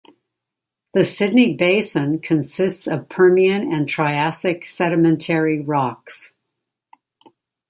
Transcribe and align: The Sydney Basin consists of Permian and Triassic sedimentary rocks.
The 0.95 1.03
Sydney 1.03 1.53
Basin 1.55 2.17
consists 2.21 2.87
of 2.87 3.07
Permian 3.07 3.71
and 3.71 3.87
Triassic 3.87 4.65
sedimentary 4.65 5.59
rocks. 5.61 6.33